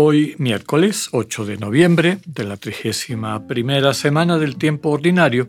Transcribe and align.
Hoy, 0.00 0.36
miércoles 0.38 1.08
8 1.10 1.44
de 1.44 1.56
noviembre 1.56 2.20
de 2.24 2.44
la 2.44 2.56
31 2.56 3.48
primera 3.48 3.92
semana 3.94 4.38
del 4.38 4.54
tiempo 4.54 4.90
ordinario, 4.90 5.48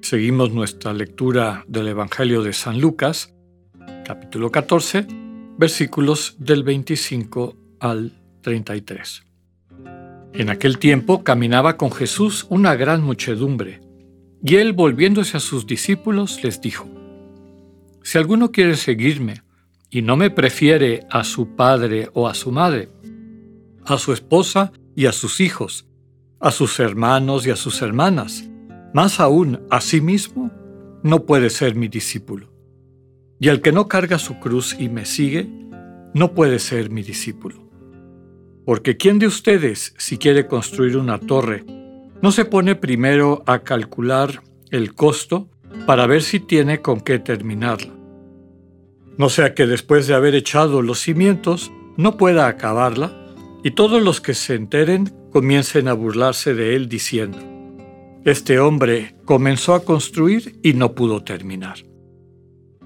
seguimos 0.00 0.52
nuestra 0.52 0.92
lectura 0.92 1.64
del 1.66 1.88
Evangelio 1.88 2.44
de 2.44 2.52
San 2.52 2.80
Lucas, 2.80 3.34
capítulo 4.04 4.52
14, 4.52 5.08
versículos 5.58 6.36
del 6.38 6.62
25 6.62 7.56
al 7.80 8.12
33. 8.42 9.24
En 10.34 10.50
aquel 10.50 10.78
tiempo 10.78 11.24
caminaba 11.24 11.76
con 11.76 11.90
Jesús 11.90 12.46
una 12.50 12.76
gran 12.76 13.02
muchedumbre 13.02 13.80
y 14.40 14.54
él, 14.54 14.72
volviéndose 14.72 15.36
a 15.36 15.40
sus 15.40 15.66
discípulos, 15.66 16.44
les 16.44 16.60
dijo, 16.60 16.88
Si 18.04 18.18
alguno 18.18 18.52
quiere 18.52 18.76
seguirme 18.76 19.42
y 19.90 20.02
no 20.02 20.16
me 20.16 20.30
prefiere 20.30 21.08
a 21.10 21.24
su 21.24 21.56
padre 21.56 22.08
o 22.12 22.28
a 22.28 22.34
su 22.34 22.52
madre, 22.52 22.88
a 23.86 23.98
su 23.98 24.12
esposa 24.12 24.72
y 24.94 25.06
a 25.06 25.12
sus 25.12 25.40
hijos, 25.40 25.88
a 26.40 26.50
sus 26.50 26.80
hermanos 26.80 27.46
y 27.46 27.50
a 27.50 27.56
sus 27.56 27.82
hermanas, 27.82 28.48
más 28.92 29.20
aún 29.20 29.60
a 29.70 29.80
sí 29.80 30.00
mismo, 30.00 30.50
no 31.02 31.24
puede 31.26 31.50
ser 31.50 31.74
mi 31.74 31.88
discípulo. 31.88 32.52
Y 33.40 33.48
el 33.48 33.60
que 33.60 33.72
no 33.72 33.88
carga 33.88 34.18
su 34.18 34.38
cruz 34.38 34.76
y 34.78 34.88
me 34.88 35.04
sigue, 35.04 35.48
no 36.14 36.32
puede 36.34 36.58
ser 36.58 36.90
mi 36.90 37.02
discípulo. 37.02 37.56
Porque 38.64 38.96
¿quién 38.96 39.18
de 39.18 39.26
ustedes, 39.26 39.94
si 39.98 40.16
quiere 40.16 40.46
construir 40.46 40.96
una 40.96 41.18
torre, 41.18 41.64
no 42.22 42.32
se 42.32 42.44
pone 42.44 42.74
primero 42.74 43.42
a 43.46 43.58
calcular 43.58 44.42
el 44.70 44.94
costo 44.94 45.48
para 45.86 46.06
ver 46.06 46.22
si 46.22 46.40
tiene 46.40 46.80
con 46.80 47.00
qué 47.00 47.18
terminarla. 47.18 47.92
No 49.16 49.28
sea 49.28 49.54
que 49.54 49.66
después 49.66 50.06
de 50.06 50.14
haber 50.14 50.34
echado 50.34 50.82
los 50.82 51.00
cimientos 51.00 51.70
no 51.96 52.16
pueda 52.16 52.48
acabarla 52.48 53.23
y 53.64 53.72
todos 53.72 54.00
los 54.02 54.20
que 54.20 54.34
se 54.34 54.54
enteren 54.54 55.12
comiencen 55.32 55.88
a 55.88 55.94
burlarse 55.94 56.54
de 56.54 56.76
él 56.76 56.88
diciendo, 56.88 57.38
este 58.24 58.60
hombre 58.60 59.16
comenzó 59.24 59.74
a 59.74 59.84
construir 59.84 60.60
y 60.62 60.74
no 60.74 60.94
pudo 60.94 61.24
terminar. 61.24 61.78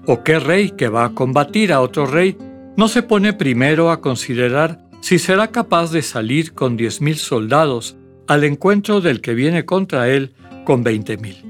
¿O 0.07 0.23
qué 0.23 0.39
rey 0.39 0.71
que 0.71 0.87
va 0.87 1.05
a 1.05 1.13
combatir 1.13 1.73
a 1.73 1.81
otro 1.81 2.05
rey 2.05 2.37
no 2.77 2.87
se 2.87 3.03
pone 3.03 3.33
primero 3.33 3.91
a 3.91 3.99
considerar 3.99 4.89
si 5.01 5.19
será 5.19 5.49
capaz 5.51 5.91
de 5.91 6.01
salir 6.01 6.53
con 6.53 6.77
diez 6.77 7.01
mil 7.01 7.17
soldados 7.17 7.97
al 8.27 8.45
encuentro 8.45 9.01
del 9.01 9.19
que 9.21 9.33
viene 9.33 9.65
contra 9.65 10.09
él 10.09 10.33
con 10.65 10.83
veinte 10.83 11.17
mil. 11.17 11.43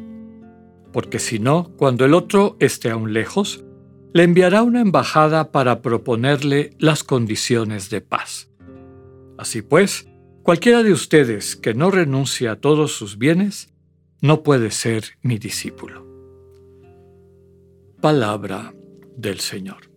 Porque 0.91 1.19
si 1.19 1.37
no, 1.37 1.71
cuando 1.77 2.03
el 2.03 2.15
otro 2.15 2.57
esté 2.59 2.89
aún 2.89 3.13
lejos, 3.13 3.63
le 4.11 4.23
enviará 4.23 4.63
una 4.63 4.81
embajada 4.81 5.51
para 5.51 5.81
proponerle 5.83 6.71
las 6.79 7.03
condiciones 7.03 7.91
de 7.91 8.01
paz. 8.01 8.49
Así 9.39 9.61
pues, 9.61 10.05
cualquiera 10.43 10.83
de 10.83 10.91
ustedes 10.91 11.55
que 11.55 11.73
no 11.73 11.91
renuncie 11.91 12.49
a 12.49 12.57
todos 12.59 12.91
sus 12.91 13.17
bienes, 13.17 13.73
no 14.19 14.43
puede 14.43 14.69
ser 14.69 15.05
mi 15.21 15.37
discípulo. 15.37 16.05
Palabra 18.01 18.73
del 19.15 19.39
Señor. 19.39 19.89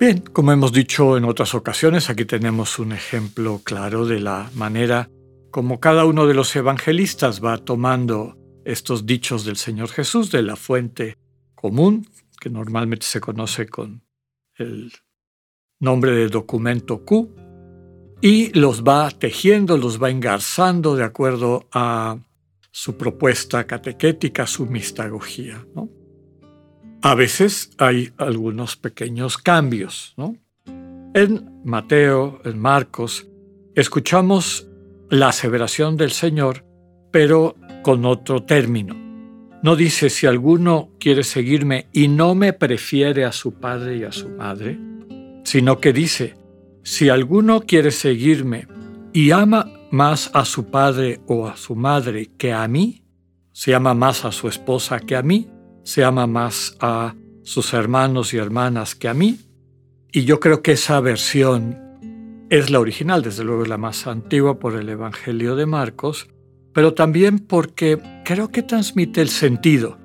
Bien, 0.00 0.18
como 0.18 0.50
hemos 0.50 0.72
dicho 0.72 1.16
en 1.16 1.26
otras 1.26 1.54
ocasiones, 1.54 2.10
aquí 2.10 2.24
tenemos 2.24 2.80
un 2.80 2.90
ejemplo 2.90 3.60
claro 3.62 4.04
de 4.04 4.18
la 4.18 4.50
manera 4.56 5.08
como 5.52 5.78
cada 5.78 6.06
uno 6.06 6.26
de 6.26 6.34
los 6.34 6.56
evangelistas 6.56 7.44
va 7.44 7.58
tomando 7.58 8.36
estos 8.64 9.06
dichos 9.06 9.44
del 9.44 9.56
Señor 9.56 9.90
Jesús 9.90 10.32
de 10.32 10.42
la 10.42 10.56
fuente 10.56 11.18
común, 11.54 12.08
que 12.40 12.50
normalmente 12.50 13.06
se 13.06 13.20
conoce 13.20 13.68
con 13.68 14.02
el 14.56 14.92
nombre 15.82 16.12
de 16.12 16.28
documento 16.28 17.04
Q, 17.04 17.34
y 18.20 18.56
los 18.58 18.84
va 18.84 19.10
tejiendo, 19.10 19.76
los 19.76 20.00
va 20.00 20.10
engarzando 20.10 20.94
de 20.94 21.02
acuerdo 21.02 21.66
a 21.72 22.18
su 22.70 22.96
propuesta 22.96 23.66
catequética, 23.66 24.46
su 24.46 24.66
mistagogía. 24.66 25.66
A 27.02 27.14
veces 27.16 27.72
hay 27.78 28.12
algunos 28.16 28.76
pequeños 28.76 29.36
cambios. 29.38 30.14
En 31.14 31.60
Mateo, 31.64 32.40
en 32.44 32.60
Marcos, 32.60 33.28
escuchamos 33.74 34.68
la 35.10 35.28
aseveración 35.28 35.96
del 35.96 36.12
Señor, 36.12 36.64
pero 37.10 37.56
con 37.82 38.04
otro 38.04 38.44
término. 38.44 38.94
No 39.64 39.74
dice 39.74 40.10
si 40.10 40.26
alguno 40.26 40.90
quiere 41.00 41.24
seguirme 41.24 41.88
y 41.92 42.06
no 42.06 42.36
me 42.36 42.52
prefiere 42.52 43.24
a 43.24 43.32
su 43.32 43.54
padre 43.54 43.96
y 43.96 44.04
a 44.04 44.12
su 44.12 44.28
madre, 44.28 44.78
sino 45.52 45.80
que 45.80 45.92
dice, 45.92 46.34
si 46.82 47.10
alguno 47.10 47.60
quiere 47.60 47.90
seguirme 47.90 48.68
y 49.12 49.32
ama 49.32 49.70
más 49.90 50.30
a 50.32 50.46
su 50.46 50.70
padre 50.70 51.20
o 51.26 51.46
a 51.46 51.58
su 51.58 51.76
madre 51.76 52.30
que 52.38 52.54
a 52.54 52.66
mí, 52.68 53.04
se 53.52 53.74
ama 53.74 53.92
más 53.92 54.24
a 54.24 54.32
su 54.32 54.48
esposa 54.48 54.98
que 54.98 55.14
a 55.14 55.20
mí, 55.20 55.50
se 55.84 56.04
ama 56.04 56.26
más 56.26 56.74
a 56.80 57.14
sus 57.42 57.74
hermanos 57.74 58.32
y 58.32 58.38
hermanas 58.38 58.94
que 58.94 59.08
a 59.08 59.12
mí. 59.12 59.40
Y 60.10 60.24
yo 60.24 60.40
creo 60.40 60.62
que 60.62 60.72
esa 60.72 60.98
versión 61.00 61.78
es 62.48 62.70
la 62.70 62.80
original, 62.80 63.20
desde 63.20 63.44
luego 63.44 63.64
es 63.64 63.68
la 63.68 63.76
más 63.76 64.06
antigua 64.06 64.58
por 64.58 64.74
el 64.74 64.88
Evangelio 64.88 65.54
de 65.54 65.66
Marcos, 65.66 66.28
pero 66.72 66.94
también 66.94 67.40
porque 67.40 68.00
creo 68.24 68.48
que 68.48 68.62
transmite 68.62 69.20
el 69.20 69.28
sentido 69.28 69.98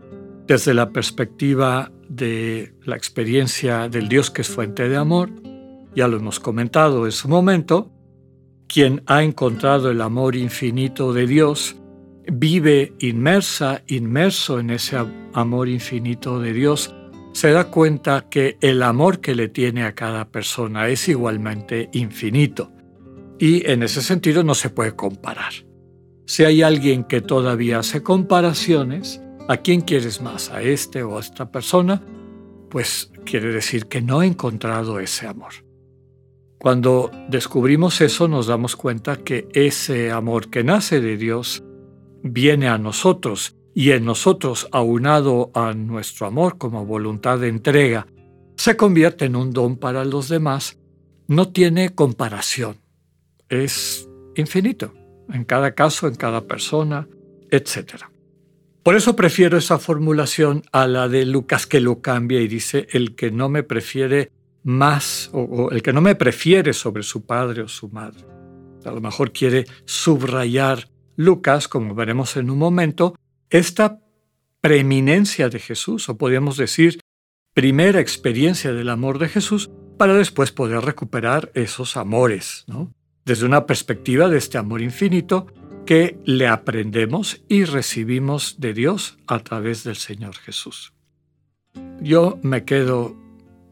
desde 0.45 0.73
la 0.73 0.89
perspectiva 0.89 1.89
de 2.09 2.73
la 2.83 2.95
experiencia 2.95 3.89
del 3.89 4.07
Dios 4.07 4.31
que 4.31 4.41
es 4.41 4.47
fuente 4.47 4.89
de 4.89 4.97
amor, 4.97 5.29
ya 5.95 6.07
lo 6.07 6.17
hemos 6.17 6.39
comentado 6.39 7.05
en 7.05 7.11
su 7.11 7.27
momento, 7.27 7.91
quien 8.67 9.01
ha 9.07 9.23
encontrado 9.23 9.89
el 9.89 10.01
amor 10.01 10.35
infinito 10.35 11.13
de 11.13 11.25
Dios 11.25 11.75
vive 12.31 12.93
inmersa, 12.99 13.83
inmerso 13.87 14.59
en 14.59 14.71
ese 14.71 14.97
amor 15.33 15.69
infinito 15.69 16.39
de 16.39 16.53
Dios, 16.53 16.93
se 17.31 17.51
da 17.51 17.65
cuenta 17.65 18.25
que 18.29 18.57
el 18.61 18.83
amor 18.83 19.21
que 19.21 19.35
le 19.35 19.47
tiene 19.47 19.83
a 19.83 19.95
cada 19.95 20.29
persona 20.29 20.87
es 20.89 21.07
igualmente 21.07 21.89
infinito. 21.93 22.71
Y 23.39 23.69
en 23.69 23.83
ese 23.83 24.01
sentido 24.01 24.43
no 24.43 24.55
se 24.55 24.69
puede 24.69 24.95
comparar. 24.95 25.53
Si 26.25 26.43
hay 26.43 26.61
alguien 26.61 27.03
que 27.03 27.21
todavía 27.21 27.79
hace 27.79 28.01
comparaciones, 28.03 29.21
¿a 29.47 29.57
quién 29.57 29.81
quieres 29.81 30.21
más? 30.21 30.49
¿A 30.51 30.61
este 30.61 31.03
o 31.03 31.17
a 31.17 31.21
esta 31.21 31.51
persona? 31.51 32.01
Pues 32.69 33.11
quiere 33.25 33.51
decir 33.51 33.87
que 33.87 34.01
no 34.01 34.19
ha 34.19 34.25
encontrado 34.25 34.99
ese 34.99 35.27
amor. 35.27 35.53
Cuando 36.59 37.11
descubrimos 37.29 38.01
eso 38.01 38.27
nos 38.27 38.47
damos 38.47 38.75
cuenta 38.75 39.17
que 39.17 39.47
ese 39.53 40.11
amor 40.11 40.49
que 40.49 40.63
nace 40.63 40.99
de 41.01 41.15
Dios 41.15 41.63
viene 42.23 42.67
a 42.67 42.77
nosotros 42.77 43.55
y 43.75 43.91
en 43.91 44.05
nosotros, 44.05 44.67
aunado 44.71 45.51
a 45.53 45.73
nuestro 45.73 46.25
amor 46.25 46.57
como 46.57 46.83
voluntad 46.83 47.37
de 47.37 47.47
entrega, 47.47 48.07
se 48.55 48.75
convierte 48.75 49.25
en 49.25 49.35
un 49.35 49.53
don 49.53 49.77
para 49.77 50.03
los 50.03 50.29
demás, 50.29 50.79
no 51.27 51.49
tiene 51.49 51.93
comparación. 51.93 52.77
Es 53.49 54.09
infinito, 54.35 54.95
en 55.31 55.45
cada 55.45 55.75
caso, 55.75 56.07
en 56.07 56.15
cada 56.15 56.47
persona, 56.47 57.07
etc. 57.51 58.05
Por 58.87 58.95
eso 58.95 59.17
prefiero 59.17 59.57
esa 59.57 59.79
formulación 59.79 60.63
a 60.71 60.87
la 60.87 61.09
de 61.09 61.25
Lucas 61.25 61.67
que 61.67 61.81
lo 61.81 62.01
cambia 62.01 62.39
y 62.39 62.47
dice, 62.47 62.87
el 62.91 63.15
que 63.15 63.31
no 63.31 63.49
me 63.49 63.61
prefiere 63.61 64.31
más, 64.63 65.29
o, 65.33 65.71
el 65.71 65.81
que 65.81 65.91
no 65.91 65.99
me 65.99 66.15
prefiere 66.15 66.71
sobre 66.71 67.03
su 67.03 67.25
padre 67.25 67.63
o 67.63 67.67
su 67.67 67.89
madre. 67.89 68.23
A 68.85 68.91
lo 68.91 69.01
mejor 69.01 69.33
quiere 69.33 69.65
subrayar 69.83 70.89
Lucas, 71.17 71.67
como 71.67 71.95
veremos 71.95 72.37
en 72.37 72.49
un 72.49 72.59
momento, 72.59 73.13
esta 73.49 73.99
preeminencia 74.61 75.49
de 75.49 75.59
Jesús, 75.59 76.07
o 76.07 76.17
podríamos 76.17 76.55
decir, 76.55 77.01
primera 77.53 77.99
experiencia 77.99 78.71
del 78.71 78.87
amor 78.87 79.19
de 79.19 79.27
Jesús, 79.27 79.69
para 79.97 80.13
después 80.13 80.53
poder 80.53 80.79
recuperar 80.79 81.51
esos 81.55 81.97
amores, 81.97 82.63
¿no? 82.67 82.93
desde 83.25 83.45
una 83.45 83.65
perspectiva 83.65 84.29
de 84.29 84.37
este 84.37 84.57
amor 84.57 84.81
infinito 84.81 85.47
que 85.87 86.19
le 86.25 86.47
aprendemos 86.47 87.41
y 87.47 87.63
recibimos 87.63 88.59
de 88.59 88.73
Dios 88.73 89.17
a 89.25 89.39
través 89.39 89.85
del 89.85 89.95
Señor 89.95 90.35
Jesús. 90.35 90.93
Yo 92.01 92.39
me 92.43 92.65
quedo 92.65 93.15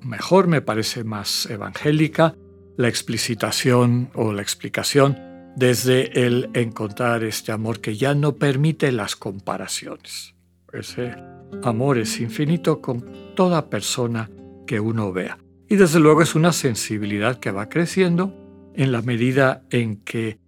mejor, 0.01 0.47
me 0.47 0.61
parece 0.61 1.03
más 1.03 1.45
evangélica, 1.47 2.33
la 2.77 2.87
explicitación 2.87 4.11
o 4.13 4.31
la 4.31 4.41
explicación 4.41 5.17
desde 5.57 6.25
el 6.25 6.49
encontrar 6.53 7.25
este 7.25 7.51
amor 7.51 7.81
que 7.81 7.97
ya 7.97 8.15
no 8.15 8.35
permite 8.35 8.93
las 8.93 9.17
comparaciones. 9.17 10.35
Ese 10.71 11.15
amor 11.63 11.97
es 11.97 12.21
infinito 12.21 12.81
con 12.81 13.35
toda 13.35 13.69
persona 13.69 14.31
que 14.65 14.79
uno 14.79 15.11
vea. 15.11 15.37
Y 15.67 15.75
desde 15.75 15.99
luego 15.99 16.21
es 16.21 16.33
una 16.33 16.53
sensibilidad 16.53 17.39
que 17.39 17.51
va 17.51 17.67
creciendo 17.67 18.33
en 18.73 18.93
la 18.93 19.01
medida 19.01 19.63
en 19.69 19.97
que 19.97 20.44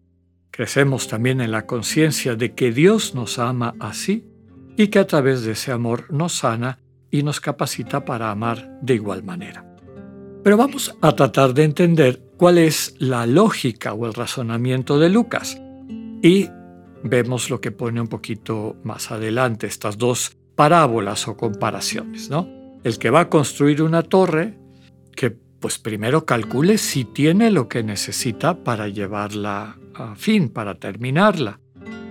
crecemos 0.57 1.07
también 1.07 1.39
en 1.39 1.51
la 1.51 1.68
conciencia 1.68 2.36
de 2.36 2.56
que 2.56 2.71
Dios 2.71 3.13
nos 3.13 3.38
ama 3.38 3.75
así 3.80 4.25
y 4.75 4.88
que 4.88 4.98
a 4.98 5.06
través 5.06 5.44
de 5.44 5.51
ese 5.51 5.71
amor 5.71 6.12
nos 6.12 6.33
sana 6.33 6.80
y 7.12 7.21
nos 7.21 7.39
capacita 7.39 8.04
para 8.04 8.31
amar 8.31 8.80
de 8.81 8.95
igual 8.95 9.21
manera. 9.21 9.63
Pero 10.44 10.57
vamos 10.57 10.98
a 11.00 11.15
tratar 11.15 11.54
de 11.54 11.63
entender 11.63 12.24
cuál 12.38 12.57
es 12.57 12.95
la 12.98 13.27
lógica 13.27 13.94
o 13.94 14.07
el 14.07 14.15
razonamiento 14.15 14.98
de 14.98 15.09
Lucas. 15.09 15.62
Y 16.24 16.50
vemos 17.03 17.51
lo 17.51 17.62
que 17.62 17.69
pone 17.69 18.01
un 18.01 18.07
poquito 18.07 18.77
más 18.83 19.12
adelante, 19.12 19.68
estas 19.68 20.00
dos 20.00 20.38
parábolas 20.56 21.27
o 21.27 21.38
comparaciones, 21.38 22.31
¿no? 22.31 22.50
El 22.83 22.98
que 22.98 23.12
va 23.12 23.19
a 23.19 23.30
construir 23.30 23.83
una 23.83 24.01
torre, 24.01 24.57
que 25.15 25.30
pues 25.30 25.77
primero 25.77 26.25
calcule 26.25 26.80
si 26.80 27.06
tiene 27.06 27.51
lo 27.51 27.68
que 27.68 27.83
necesita 27.83 28.63
para 28.63 28.88
llevarla 28.88 29.77
a 29.98 30.16
fin, 30.16 30.50
para 30.50 30.76
terminarla. 30.76 31.60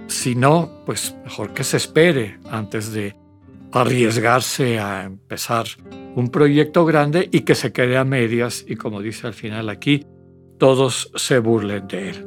Si 0.07 0.35
no, 0.35 0.71
pues 0.87 1.17
mejor 1.25 1.53
que 1.53 1.65
se 1.65 1.77
espere 1.77 2.39
antes 2.51 2.93
de 2.93 3.17
arriesgarse 3.73 4.79
a 4.79 5.05
empezar 5.05 5.67
un 6.15 6.31
proyecto 6.31 6.85
grande 6.85 7.29
y 7.31 7.41
que 7.41 7.55
se 7.55 7.73
quede 7.73 7.97
a 7.97 8.05
medias 8.05 8.65
y 8.67 8.77
como 8.77 9.03
dice 9.03 9.27
al 9.27 9.35
final 9.35 9.69
aquí, 9.69 10.07
todos 10.59 11.11
se 11.15 11.39
burlen 11.39 11.89
de 11.89 12.11
él. 12.11 12.27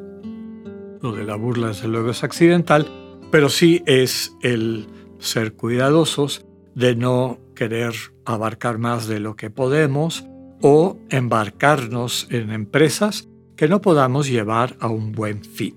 Lo 1.02 1.14
de 1.14 1.24
la 1.24 1.36
burla 1.36 1.70
desde 1.70 1.88
luego 1.88 2.12
es 2.12 2.24
accidental, 2.24 2.88
pero 3.32 3.50
sí 3.50 3.82
es 3.86 4.36
el 4.42 4.88
ser 5.20 5.54
cuidadosos 5.54 6.46
de 6.76 6.96
no 6.96 7.40
querer 7.56 7.94
abarcar 8.26 8.78
más 8.78 9.08
de 9.08 9.20
lo 9.20 9.36
que 9.36 9.50
podemos 9.50 10.26
o 10.62 10.98
embarcarnos 11.10 12.28
en 12.30 12.52
empresas 12.52 13.29
que 13.60 13.68
no 13.68 13.82
podamos 13.82 14.30
llevar 14.30 14.78
a 14.80 14.88
un 14.88 15.12
buen 15.12 15.44
fin. 15.44 15.76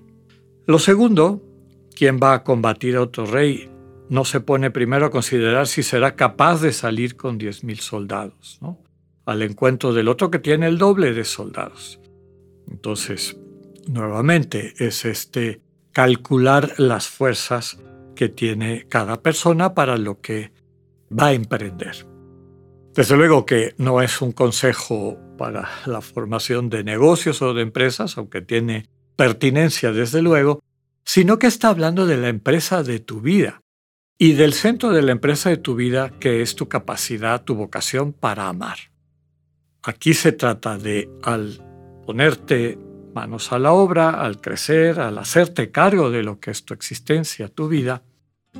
Lo 0.65 0.79
segundo, 0.79 1.43
quien 1.93 2.17
va 2.17 2.33
a 2.33 2.41
combatir 2.41 2.95
a 2.95 3.01
otro 3.01 3.25
rey 3.25 3.69
no 4.07 4.23
se 4.23 4.39
pone 4.39 4.71
primero 4.71 5.07
a 5.07 5.11
considerar 5.11 5.67
si 5.67 5.83
será 5.83 6.15
capaz 6.15 6.61
de 6.61 6.71
salir 6.71 7.17
con 7.17 7.37
10.000 7.37 7.79
soldados, 7.79 8.61
al 9.25 9.41
encuentro 9.41 9.91
del 9.91 10.07
otro 10.07 10.31
que 10.31 10.39
tiene 10.39 10.67
el 10.67 10.77
doble 10.77 11.11
de 11.11 11.25
soldados. 11.25 11.99
Entonces, 12.71 13.35
nuevamente, 13.85 14.75
es 14.77 15.03
este 15.03 15.59
calcular 15.91 16.75
las 16.77 17.09
fuerzas 17.09 17.79
que 18.15 18.29
tiene 18.29 18.85
cada 18.87 19.21
persona 19.21 19.73
para 19.73 19.97
lo 19.97 20.21
que 20.21 20.53
va 21.11 21.27
a 21.27 21.33
emprender. 21.33 22.12
Desde 22.95 23.17
luego 23.17 23.45
que 23.45 23.73
no 23.79 24.03
es 24.03 24.21
un 24.21 24.31
consejo 24.31 25.17
para 25.35 25.67
la 25.87 26.01
formación 26.01 26.69
de 26.69 26.83
negocios 26.83 27.41
o 27.41 27.55
de 27.55 27.63
empresas, 27.63 28.19
aunque 28.19 28.41
tiene 28.41 28.87
pertinencia 29.15 29.91
desde 29.91 30.21
luego, 30.21 30.61
sino 31.03 31.39
que 31.39 31.47
está 31.47 31.69
hablando 31.69 32.05
de 32.05 32.17
la 32.17 32.29
empresa 32.29 32.83
de 32.83 32.99
tu 32.99 33.19
vida 33.19 33.61
y 34.19 34.33
del 34.33 34.53
centro 34.53 34.91
de 34.91 35.01
la 35.01 35.11
empresa 35.11 35.49
de 35.49 35.57
tu 35.57 35.73
vida 35.73 36.11
que 36.19 36.43
es 36.43 36.55
tu 36.55 36.69
capacidad, 36.69 37.43
tu 37.43 37.55
vocación 37.55 38.13
para 38.13 38.47
amar. 38.47 38.77
Aquí 39.81 40.13
se 40.13 40.31
trata 40.31 40.77
de 40.77 41.09
al 41.23 41.61
ponerte 42.05 42.77
manos 43.15 43.51
a 43.51 43.59
la 43.59 43.73
obra, 43.73 44.21
al 44.21 44.39
crecer, 44.39 44.99
al 44.99 45.17
hacerte 45.17 45.71
cargo 45.71 46.11
de 46.11 46.21
lo 46.21 46.39
que 46.39 46.51
es 46.51 46.63
tu 46.63 46.75
existencia, 46.75 47.47
tu 47.47 47.67
vida, 47.67 48.03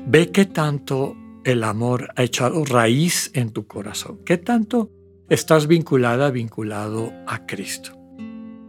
ve 0.06 0.32
qué 0.32 0.44
tanto 0.44 1.16
el 1.44 1.64
amor 1.64 2.08
ha 2.16 2.22
echado 2.22 2.64
raíz 2.64 3.30
en 3.34 3.50
tu 3.50 3.66
corazón, 3.66 4.20
qué 4.24 4.38
tanto 4.38 4.90
estás 5.28 5.66
vinculada, 5.66 6.30
vinculado 6.30 7.12
a 7.26 7.46
Cristo. 7.46 7.92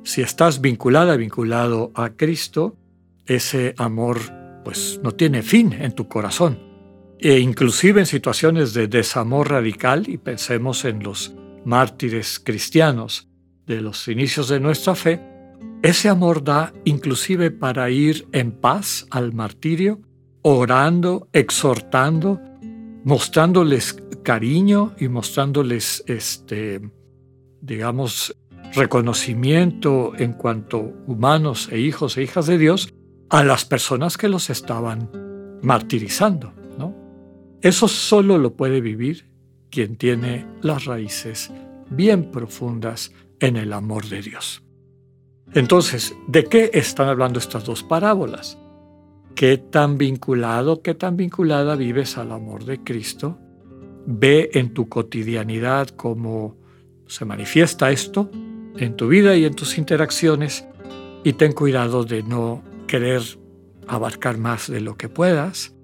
Si 0.04 0.22
estás 0.22 0.62
vinculada, 0.62 1.18
vinculado 1.18 1.92
a 1.96 2.12
Cristo, 2.12 2.78
ese 3.26 3.74
amor 3.78 4.20
pues 4.64 5.00
no 5.04 5.12
tiene 5.12 5.42
fin 5.42 5.74
en 5.74 5.94
tu 5.94 6.08
corazón. 6.08 6.60
E 7.20 7.40
inclusive 7.40 8.02
en 8.02 8.06
situaciones 8.06 8.74
de 8.74 8.88
desamor 8.88 9.50
radical, 9.50 10.08
y 10.10 10.18
pensemos 10.18 10.86
en 10.86 11.02
los 11.02 11.34
mártires 11.64 12.40
cristianos 12.40 13.30
de 13.66 13.82
los 13.82 14.08
inicios 14.08 14.50
de 14.50 14.60
nuestra 14.60 14.96
fe, 14.96 15.22
ese 15.82 16.10
amor 16.10 16.44
da 16.44 16.74
inclusive 16.84 17.52
para 17.52 17.90
ir 17.90 18.28
en 18.32 18.52
paz 18.52 19.08
al 19.12 19.34
martirio, 19.34 20.02
orando, 20.42 21.30
exhortando, 21.32 22.40
mostrándoles 23.06 23.94
cariño 24.24 24.94
y 25.00 25.08
mostrándoles, 25.08 26.04
este, 26.08 26.82
digamos, 27.62 28.36
reconocimiento 28.74 30.14
en 30.18 30.34
cuanto 30.34 30.80
humanos 31.06 31.70
e 31.72 31.80
hijos 31.80 32.18
e 32.18 32.24
hijas 32.24 32.48
de 32.48 32.58
Dios 32.58 32.90
a 33.30 33.44
las 33.44 33.64
personas 33.64 34.18
que 34.18 34.28
los 34.28 34.50
estaban 34.50 35.10
martirizando. 35.62 36.52
¿no? 36.80 36.96
Eso 37.62 37.88
solo 37.88 38.40
lo 38.40 38.56
puede 38.56 38.82
vivir 38.82 39.30
quien 39.70 39.98
tiene 39.98 40.48
las 40.62 40.86
raíces 40.86 41.52
bien 41.92 42.32
profundas 42.32 43.14
en 43.40 43.56
el 43.56 43.72
amor 43.72 44.08
de 44.08 44.24
Dios. 44.24 44.64
Entonces, 45.54 46.16
¿de 46.28 46.46
qué 46.46 46.72
están 46.74 47.08
hablando 47.08 47.38
estas 47.38 47.66
dos 47.66 47.84
parábolas? 47.84 48.58
¿Qué 49.36 49.58
tan 49.58 49.98
vinculado, 49.98 50.82
qué 50.82 50.96
tan 50.96 51.18
vinculada 51.18 51.76
vives 51.76 52.18
al 52.18 52.32
amor 52.32 52.64
de 52.64 52.82
Cristo? 52.86 53.38
Ve 54.06 54.50
en 54.54 54.74
tu 54.74 54.88
cotidianidad 54.88 55.90
cómo 55.90 56.56
se 57.06 57.26
manifiesta 57.26 57.92
esto 57.92 58.32
en 58.78 58.96
tu 58.96 59.10
vida 59.10 59.36
y 59.36 59.44
en 59.44 59.54
tus 59.54 59.78
interacciones 59.78 60.66
y 61.26 61.34
ten 61.34 61.52
cuidado 61.52 62.06
de 62.06 62.24
no 62.24 62.64
querer 62.88 63.24
abarcar 63.88 64.38
más 64.38 64.72
de 64.72 64.80
lo 64.80 64.96
que 64.96 65.10
puedas, 65.10 65.76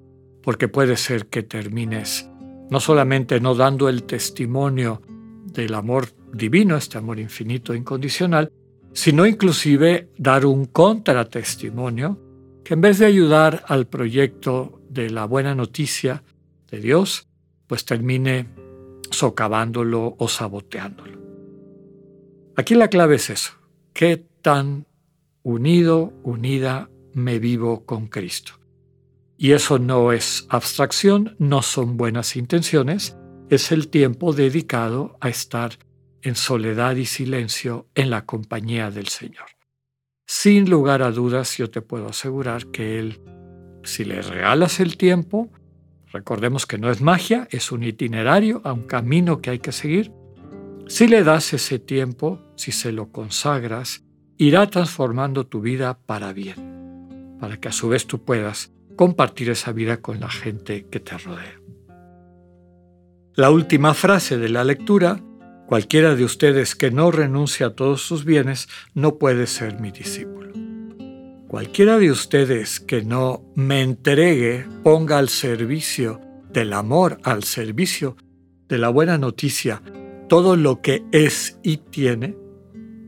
porque 0.42 0.70
puede 0.70 0.96
ser 0.96 1.26
que 1.26 1.44
termines 1.44 2.30
no 2.70 2.80
solamente 2.80 3.42
no 3.42 3.54
dando 3.54 3.90
el 3.90 4.04
testimonio 4.04 5.02
del 5.44 5.74
amor 5.74 6.08
divino, 6.32 6.78
este 6.78 6.98
amor 6.98 7.20
infinito 7.20 7.74
e 7.74 7.78
incondicional, 7.78 8.50
sino 8.94 9.26
inclusive 9.26 10.08
dar 10.18 10.46
un 10.46 10.68
contratestimonio 10.68 12.31
que 12.64 12.74
en 12.74 12.82
vez 12.82 13.00
de 13.00 13.06
ayudar 13.06 13.64
al 13.68 13.88
proyecto 13.88 14.82
de 14.90 15.10
la 15.10 15.26
buena 15.26 15.56
noticia 15.56 16.24
de 16.70 16.80
Dios, 16.80 17.28
pues 17.68 17.86
termine 17.86 18.48
socavándolo 19.10 20.16
o 20.18 20.28
saboteándolo. 20.28 21.20
Aquí 22.56 22.76
la 22.76 22.90
clave 22.90 23.16
es 23.16 23.30
eso, 23.30 23.54
qué 23.94 24.24
tan 24.42 24.86
unido, 25.44 26.14
unida 26.24 26.90
me 27.14 27.40
vivo 27.40 27.86
con 27.86 28.08
Cristo. 28.08 28.54
Y 29.38 29.54
eso 29.54 29.80
no 29.80 30.12
es 30.12 30.46
abstracción, 30.50 31.36
no 31.40 31.62
son 31.62 31.98
buenas 31.98 32.36
intenciones, 32.36 33.18
es 33.50 33.72
el 33.72 33.88
tiempo 33.88 34.34
dedicado 34.34 35.18
a 35.20 35.30
estar 35.30 35.78
en 36.22 36.36
soledad 36.36 36.96
y 36.96 37.06
silencio 37.06 37.88
en 37.96 38.12
la 38.12 38.26
compañía 38.26 38.92
del 38.92 39.08
Señor. 39.08 39.48
Sin 40.34 40.70
lugar 40.70 41.02
a 41.02 41.12
dudas, 41.12 41.58
yo 41.58 41.70
te 41.70 41.82
puedo 41.82 42.08
asegurar 42.08 42.68
que 42.68 43.00
Él, 43.00 43.20
si 43.84 44.06
le 44.06 44.22
regalas 44.22 44.80
el 44.80 44.96
tiempo, 44.96 45.52
recordemos 46.14 46.66
que 46.66 46.78
no 46.78 46.90
es 46.90 47.02
magia, 47.02 47.50
es 47.52 47.70
un 47.74 47.84
itinerario, 47.84 48.62
un 48.64 48.84
camino 48.84 49.42
que 49.42 49.50
hay 49.50 49.60
que 49.60 49.74
seguir, 49.74 50.14
si 50.88 51.10
le 51.10 51.26
das 51.26 51.52
ese 51.52 51.80
tiempo, 51.80 52.40
si 52.56 52.72
se 52.72 52.94
lo 52.94 53.12
consagras, 53.12 54.06
irá 54.38 54.68
transformando 54.68 55.48
tu 55.48 55.60
vida 55.60 56.00
para 56.00 56.32
bien, 56.32 57.36
para 57.42 57.58
que 57.58 57.68
a 57.68 57.74
su 57.74 57.90
vez 57.90 58.08
tú 58.08 58.24
puedas 58.24 58.72
compartir 58.96 59.50
esa 59.50 59.74
vida 59.74 59.98
con 59.98 60.22
la 60.22 60.30
gente 60.30 60.88
que 60.90 61.02
te 61.02 61.18
rodea. 61.18 61.60
La 63.36 63.52
última 63.52 63.94
frase 63.94 64.38
de 64.38 64.48
la 64.48 64.64
lectura 64.64 65.20
Cualquiera 65.72 66.16
de 66.16 66.26
ustedes 66.26 66.76
que 66.76 66.92
no 66.92 67.12
renuncie 67.12 67.66
a 67.66 67.74
todos 67.74 68.02
sus 68.02 68.26
bienes 68.26 68.68
no 68.94 69.18
puede 69.18 69.48
ser 69.48 69.80
mi 69.80 69.90
discípulo. 69.90 70.52
Cualquiera 71.48 71.98
de 71.98 72.12
ustedes 72.12 72.82
que 72.82 73.04
no 73.04 73.46
me 73.56 73.82
entregue, 73.82 74.68
ponga 74.84 75.18
al 75.18 75.30
servicio 75.30 76.20
del 76.52 76.74
amor, 76.74 77.20
al 77.24 77.46
servicio 77.46 78.18
de 78.68 78.80
la 78.80 78.90
buena 78.90 79.18
noticia, 79.18 79.82
todo 80.28 80.58
lo 80.58 80.82
que 80.82 81.06
es 81.14 81.58
y 81.64 81.78
tiene, 81.78 82.36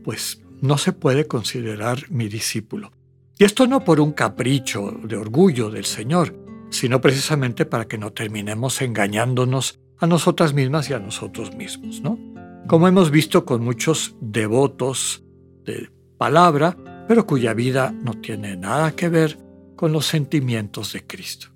pues 0.02 0.40
no 0.62 0.78
se 0.78 0.92
puede 0.92 1.26
considerar 1.26 2.10
mi 2.10 2.28
discípulo. 2.28 2.92
Y 3.38 3.44
esto 3.44 3.66
no 3.66 3.84
por 3.84 4.00
un 4.00 4.12
capricho 4.12 4.90
de 5.04 5.18
orgullo 5.18 5.68
del 5.68 5.84
Señor, 5.84 6.34
sino 6.70 7.02
precisamente 7.02 7.66
para 7.66 7.86
que 7.86 7.98
no 7.98 8.14
terminemos 8.14 8.80
engañándonos 8.80 9.78
a 9.98 10.06
nosotras 10.06 10.54
mismas 10.54 10.88
y 10.88 10.94
a 10.94 10.98
nosotros 10.98 11.54
mismos, 11.54 12.00
¿no? 12.00 12.23
Como 12.66 12.88
hemos 12.88 13.10
visto 13.10 13.44
con 13.44 13.62
muchos 13.62 14.16
devotos 14.20 15.22
de 15.64 15.90
palabra, 16.16 16.76
pero 17.06 17.26
cuya 17.26 17.54
vida 17.54 17.92
no 17.92 18.14
tiene 18.14 18.56
nada 18.56 18.96
que 18.96 19.08
ver 19.08 19.38
con 19.76 19.92
los 19.92 20.06
sentimientos 20.06 20.92
de 20.92 21.06
Cristo. 21.06 21.48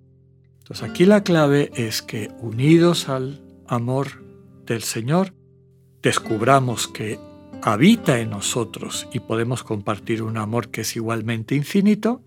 Entonces 0.58 0.88
aquí 0.88 1.06
la 1.06 1.22
clave 1.22 1.70
es 1.74 2.02
que 2.02 2.30
unidos 2.40 3.08
al 3.08 3.42
amor 3.66 4.22
del 4.66 4.82
Señor, 4.82 5.32
descubramos 6.02 6.88
que 6.88 7.18
habita 7.62 8.20
en 8.20 8.30
nosotros 8.30 9.08
y 9.12 9.20
podemos 9.20 9.62
compartir 9.62 10.22
un 10.22 10.36
amor 10.36 10.68
que 10.68 10.82
es 10.82 10.94
igualmente 10.94 11.54
infinito, 11.54 12.22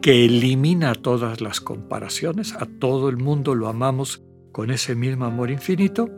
que 0.00 0.24
elimina 0.24 0.94
todas 0.94 1.40
las 1.40 1.60
comparaciones, 1.60 2.54
a 2.54 2.66
todo 2.66 3.08
el 3.08 3.18
mundo 3.18 3.54
lo 3.54 3.68
amamos 3.68 4.22
con 4.50 4.70
ese 4.70 4.94
mismo 4.94 5.26
amor 5.26 5.50
infinito, 5.50 6.10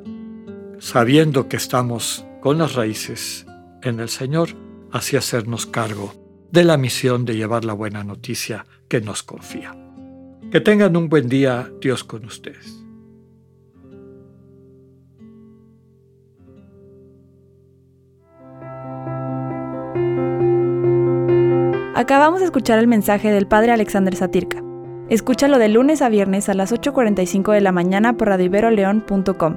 sabiendo 0.84 1.48
que 1.48 1.56
estamos 1.56 2.26
con 2.42 2.58
las 2.58 2.74
raíces 2.74 3.46
en 3.82 4.00
el 4.00 4.10
Señor, 4.10 4.50
así 4.92 5.16
hacernos 5.16 5.64
cargo 5.64 6.12
de 6.52 6.62
la 6.62 6.76
misión 6.76 7.24
de 7.24 7.36
llevar 7.36 7.64
la 7.64 7.72
buena 7.72 8.04
noticia 8.04 8.66
que 8.86 9.00
nos 9.00 9.22
confía. 9.22 9.74
Que 10.52 10.60
tengan 10.60 10.94
un 10.94 11.08
buen 11.08 11.26
día, 11.26 11.72
Dios 11.80 12.04
con 12.04 12.26
ustedes. 12.26 12.84
Acabamos 21.94 22.40
de 22.40 22.44
escuchar 22.44 22.78
el 22.78 22.88
mensaje 22.88 23.32
del 23.32 23.46
Padre 23.46 23.72
Alexander 23.72 24.14
Satirka. 24.14 24.62
Escúchalo 25.08 25.58
de 25.58 25.70
lunes 25.70 26.02
a 26.02 26.10
viernes 26.10 26.50
a 26.50 26.54
las 26.54 26.74
8.45 26.74 27.52
de 27.52 27.62
la 27.62 27.72
mañana 27.72 28.18
por 28.18 28.28
radioiberoleón.com, 28.28 29.56